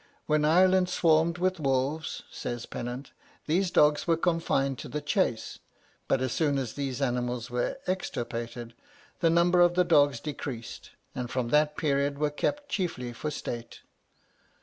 'When 0.25 0.45
Ireland 0.45 0.89
swarmed 0.89 1.37
with 1.37 1.59
wolves,' 1.59 2.23
says 2.31 2.65
Pennant, 2.65 3.11
'these 3.45 3.69
dogs 3.69 4.07
were 4.07 4.17
confined 4.17 4.79
to 4.79 4.87
the 4.89 4.99
chase; 4.99 5.59
but 6.07 6.21
as 6.21 6.31
soon 6.31 6.57
as 6.57 6.73
these 6.73 7.03
animals 7.03 7.51
were 7.51 7.77
extirpated, 7.85 8.73
the 9.19 9.29
number 9.29 9.61
of 9.61 9.75
the 9.75 9.85
dogs 9.85 10.19
decreased, 10.19 10.89
and 11.13 11.29
from 11.29 11.49
that 11.49 11.77
period 11.77 12.17
were 12.17 12.31
kept 12.31 12.67
chiefly 12.67 13.13
for 13.13 13.29
state.' 13.29 13.81